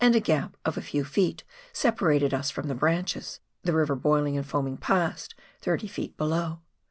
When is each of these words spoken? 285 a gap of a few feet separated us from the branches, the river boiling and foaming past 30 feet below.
285 0.01 0.25
a 0.25 0.25
gap 0.41 0.57
of 0.65 0.77
a 0.79 0.81
few 0.81 1.05
feet 1.05 1.43
separated 1.71 2.33
us 2.33 2.49
from 2.49 2.67
the 2.67 2.73
branches, 2.73 3.39
the 3.61 3.71
river 3.71 3.93
boiling 3.93 4.35
and 4.35 4.47
foaming 4.47 4.75
past 4.75 5.35
30 5.61 5.85
feet 5.85 6.17
below. 6.17 6.57